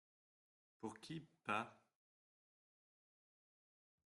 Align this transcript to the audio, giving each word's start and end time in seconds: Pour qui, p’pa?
Pour 0.79 0.95
qui, 0.99 1.19
p’pa? 1.43 1.77